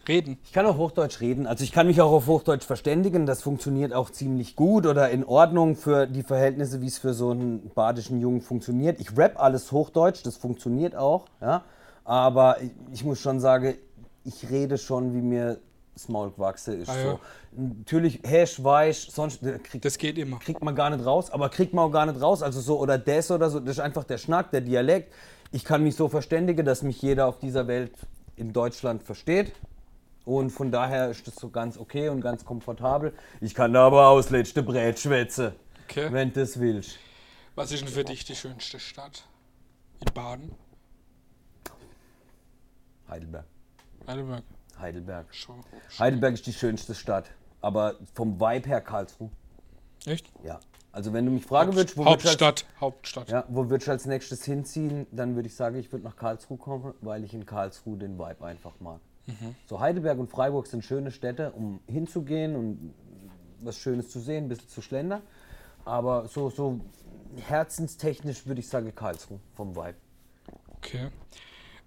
[0.08, 0.38] reden.
[0.44, 1.46] Ich kann auch Hochdeutsch reden.
[1.46, 3.26] Also ich kann mich auch auf Hochdeutsch verständigen.
[3.26, 7.30] Das funktioniert auch ziemlich gut oder in Ordnung für die Verhältnisse, wie es für so
[7.30, 9.00] einen badischen Jungen funktioniert.
[9.00, 11.26] Ich rap alles Hochdeutsch, das funktioniert auch.
[11.40, 11.64] Ja?
[12.04, 13.74] Aber ich, ich muss schon sagen,
[14.24, 15.58] ich rede schon, wie mir
[15.94, 16.88] das Maul gewachsen ist.
[16.88, 17.02] Ah, ja.
[17.12, 17.20] so.
[17.52, 20.38] Natürlich Hash, Weich, sonst äh, krieg, Das geht immer.
[20.38, 22.42] kriegt man gar nicht raus, aber kriegt man auch gar nicht raus.
[22.42, 25.12] Also so oder das oder so, das ist einfach der Schnack, der Dialekt.
[25.50, 27.92] Ich kann mich so verständigen, dass mich jeder auf dieser Welt
[28.36, 29.52] in Deutschland versteht.
[30.24, 33.12] Und von daher ist das so ganz okay und ganz komfortabel.
[33.40, 35.54] Ich kann da aber aus letzte Brät schwätze,
[35.88, 36.08] Okay.
[36.12, 36.96] wenn du das willst.
[37.54, 39.24] Was ist denn für dich die schönste Stadt?
[40.00, 40.52] In Baden?
[43.08, 43.44] Heidelberg.
[44.06, 44.42] Heidelberg.
[44.78, 45.34] Heidelberg.
[45.34, 45.60] Schon.
[45.98, 47.30] Heidelberg ist die schönste Stadt.
[47.60, 49.30] Aber vom Vibe her Karlsruhe.
[50.06, 50.30] Echt?
[50.44, 50.58] Ja.
[50.90, 52.66] Also wenn du mich fragen würdest, wo würdest du als- Hauptstadt.
[52.80, 53.30] Hauptstadt.
[53.30, 55.06] Ja, wo würdest du als nächstes hinziehen?
[55.12, 58.44] Dann würde ich sagen, ich würde nach Karlsruhe kommen, weil ich in Karlsruhe den Vibe
[58.44, 59.00] einfach mag.
[59.68, 62.92] So Heidelberg und Freiburg sind schöne Städte, um hinzugehen und
[63.60, 65.22] was Schönes zu sehen, ein bisschen zu schlendern.
[65.84, 66.80] Aber so, so
[67.46, 69.94] herzenstechnisch würde ich sagen Karlsruhe vom Vibe.
[70.76, 71.10] Okay.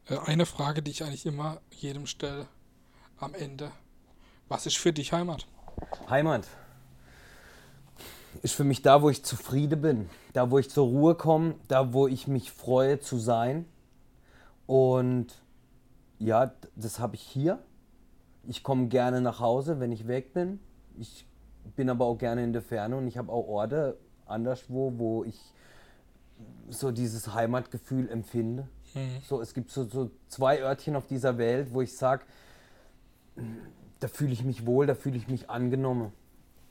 [0.07, 2.47] Äh, eine Frage, die ich eigentlich immer jedem stelle
[3.17, 3.71] am Ende.
[4.47, 5.47] Was ist für dich Heimat?
[6.09, 6.47] Heimat
[8.41, 11.93] ist für mich da, wo ich zufrieden bin, da, wo ich zur Ruhe komme, da,
[11.93, 13.65] wo ich mich freue zu sein.
[14.67, 15.27] Und
[16.19, 17.59] ja, das habe ich hier.
[18.47, 20.59] Ich komme gerne nach Hause, wenn ich weg bin.
[20.97, 21.25] Ich
[21.75, 25.39] bin aber auch gerne in der Ferne und ich habe auch Orte anderswo, wo ich
[26.69, 28.67] so dieses Heimatgefühl empfinde.
[29.27, 32.23] So, es gibt so, so zwei Örtchen auf dieser Welt, wo ich sage,
[33.99, 36.11] da fühle ich mich wohl, da fühle ich mich angenommen.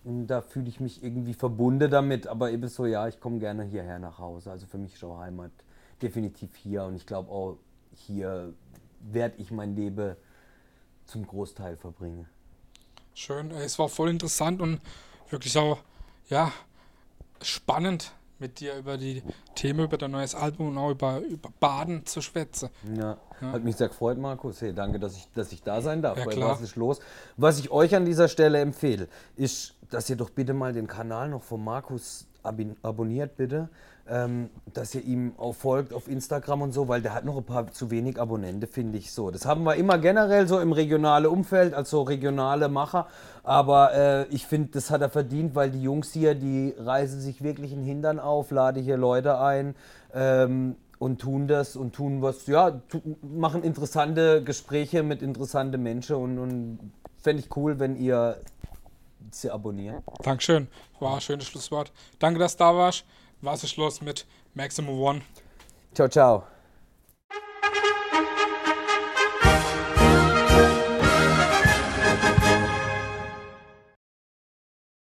[0.05, 3.65] Und da fühle ich mich irgendwie verbunden damit, aber eben so, ja, ich komme gerne
[3.65, 4.51] hierher nach Hause.
[4.51, 5.51] Also für mich ist auch Heimat
[6.03, 7.57] definitiv hier und ich glaube auch
[7.93, 8.53] hier
[9.01, 10.17] werde ich mein Leben
[11.07, 12.29] zum Großteil verbringen.
[13.15, 13.51] Schön.
[13.53, 14.81] Es war voll interessant und
[15.31, 15.79] wirklich auch,
[16.29, 16.53] ja,
[17.41, 18.13] spannend
[18.45, 19.23] mit dir über die
[19.55, 22.69] Themen, über dein neues Album und auch über, über Baden zu schwätzen.
[22.95, 23.17] Ja.
[23.41, 24.61] hat mich sehr gefreut, Markus.
[24.61, 26.19] Hey, danke, dass ich, dass ich da sein darf.
[26.19, 26.51] Ja, klar.
[26.51, 27.01] was ist los?
[27.39, 31.29] Was ich euch an dieser Stelle empfehle, ist, dass ihr doch bitte mal den Kanal
[31.29, 32.27] noch von Markus
[32.83, 33.69] abonniert, bitte.
[34.07, 37.45] Ähm, dass ihr ihm auch folgt auf Instagram und so, weil der hat noch ein
[37.45, 39.31] paar zu wenig Abonnente, finde ich so.
[39.31, 43.07] Das haben wir immer generell so im regionalen Umfeld, also regionale Macher.
[43.45, 47.43] Aber äh, ich finde, das hat er verdient, weil die Jungs hier, die reißen sich
[47.43, 49.75] wirklich einen Hintern auf, lade hier Leute ein.
[50.13, 52.81] Ähm, und tun das und tun was, ja,
[53.21, 56.79] machen interessante Gespräche mit interessanten Menschen und, und
[57.21, 58.37] fände ich cool, wenn ihr
[59.41, 60.03] sie abonniert.
[60.23, 60.69] Dankeschön.
[61.01, 61.93] War ein schönes Schlusswort.
[62.19, 63.05] Danke, dass du da warst.
[63.41, 65.23] Was ist los mit Maximum One?
[65.95, 66.54] Ciao, ciao.